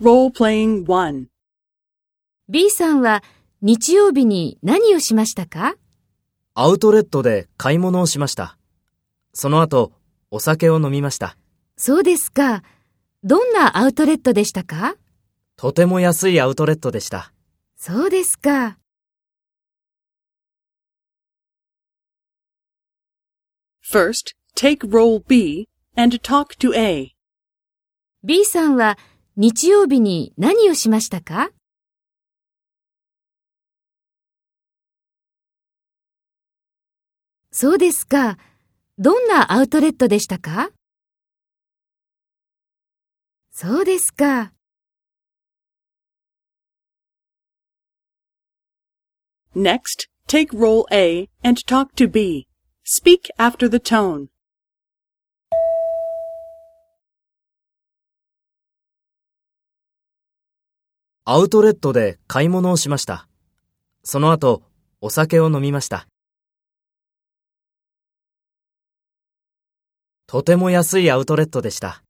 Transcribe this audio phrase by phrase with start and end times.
[0.00, 0.10] B
[2.68, 3.22] さんは
[3.62, 5.76] 日曜日に何をしましたか？
[6.54, 8.58] アウトレットで買い物をしました。
[9.34, 9.92] その後、
[10.32, 11.36] お酒を飲みました。
[11.76, 12.64] そうですか。
[13.22, 14.96] どんなアウトレットでしたか？
[15.56, 17.32] とても安いアウトレットでした。
[17.76, 18.78] そうですか。
[23.88, 27.12] First, take role B and talk to A.
[28.24, 28.98] B さんは
[29.36, 31.50] 日曜日に何をしましたか
[37.50, 38.38] そうですか。
[38.96, 40.70] どんなアウトレットでしたか
[43.50, 44.52] そうですか。
[49.56, 52.46] Next, take role A and talk to B.
[52.84, 54.33] Speak after the tone.
[61.26, 63.26] アウトレットで買い物をしました。
[64.02, 64.62] その後、
[65.00, 66.06] お酒を飲みました。
[70.26, 72.03] とても安いアウトレットでした。